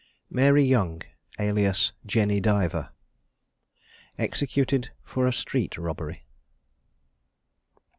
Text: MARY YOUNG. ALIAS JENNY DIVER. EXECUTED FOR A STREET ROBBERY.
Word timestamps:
MARY 0.31 0.63
YOUNG. 0.63 1.03
ALIAS 1.37 1.93
JENNY 2.07 2.39
DIVER. 2.39 2.89
EXECUTED 4.17 4.89
FOR 5.05 5.27
A 5.27 5.31
STREET 5.31 5.77
ROBBERY. 5.77 6.23